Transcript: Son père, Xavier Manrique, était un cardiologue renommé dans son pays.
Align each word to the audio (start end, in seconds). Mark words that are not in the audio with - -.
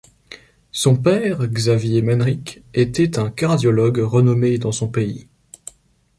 Son 0.71 0.95
père, 0.95 1.45
Xavier 1.47 2.01
Manrique, 2.01 2.63
était 2.73 3.19
un 3.19 3.29
cardiologue 3.29 3.99
renommé 4.01 4.57
dans 4.57 4.71
son 4.71 4.87
pays. 4.87 5.27